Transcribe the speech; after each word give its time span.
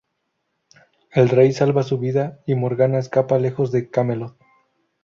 El 1.13 1.29
rey 1.29 1.53
salva 1.53 1.83
su 1.83 1.99
vida 1.99 2.39
y 2.47 2.55
Morgana 2.55 2.97
escapa 2.97 3.37
lejos 3.37 3.71
de 3.71 3.91
Camelot. 3.91 4.35